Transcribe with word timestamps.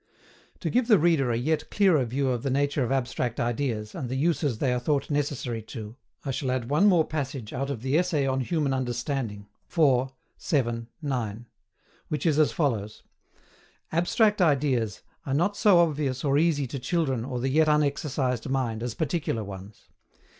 To 0.61 0.71
give 0.71 0.87
the 0.87 0.97
reader 0.97 1.29
a 1.29 1.37
yet 1.37 1.69
clearer 1.69 2.03
view 2.05 2.29
of 2.29 2.41
the 2.41 2.49
nature 2.49 2.83
of 2.83 2.91
abstract 2.91 3.39
ideas, 3.39 3.93
and 3.93 4.09
the 4.09 4.15
uses 4.15 4.57
they 4.57 4.73
are 4.73 4.79
thought 4.79 5.11
necessary 5.11 5.61
to, 5.61 5.95
I 6.25 6.31
shall 6.31 6.49
add 6.49 6.71
one 6.71 6.87
more 6.87 7.05
passage 7.05 7.53
out 7.53 7.69
of 7.69 7.83
the 7.83 7.95
Essay 7.99 8.25
on 8.25 8.39
Human 8.39 8.73
Understanding, 8.73 9.45
(IV. 9.69 10.09
vii. 10.49 10.87
9) 11.03 11.45
which 12.07 12.25
is 12.25 12.39
as 12.39 12.51
follows: 12.51 13.03
"ABSTRACT 13.91 14.41
IDEAS 14.41 15.03
are 15.27 15.35
not 15.35 15.55
so 15.55 15.77
obvious 15.77 16.23
or 16.23 16.35
easy 16.39 16.65
to 16.65 16.79
children 16.79 17.23
or 17.23 17.39
the 17.39 17.49
yet 17.49 17.67
unexercised 17.69 18.49
mind 18.49 18.81
as 18.81 18.95
particular 18.95 19.43
ones. 19.43 19.87